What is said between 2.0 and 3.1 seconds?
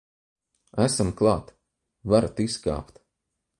varat izkāpt.